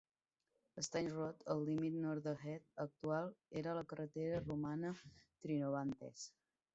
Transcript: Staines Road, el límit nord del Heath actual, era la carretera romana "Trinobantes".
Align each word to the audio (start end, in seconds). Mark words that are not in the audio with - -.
Staines 0.85 1.17
Road, 1.17 1.43
el 1.53 1.59
límit 1.67 1.99
nord 2.05 2.25
del 2.29 2.39
Heath 2.47 2.65
actual, 2.85 3.29
era 3.61 3.75
la 3.81 3.83
carretera 3.91 4.41
romana 4.47 4.95
"Trinobantes". 5.45 6.25